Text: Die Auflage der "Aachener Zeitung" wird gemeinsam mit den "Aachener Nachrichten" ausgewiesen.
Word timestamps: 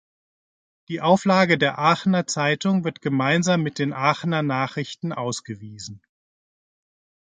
Die 0.87 0.99
Auflage 0.99 1.59
der 1.59 1.77
"Aachener 1.77 2.25
Zeitung" 2.25 2.83
wird 2.83 3.01
gemeinsam 3.03 3.61
mit 3.61 3.77
den 3.77 3.93
"Aachener 3.93 4.41
Nachrichten" 4.41 5.13
ausgewiesen. 5.13 6.01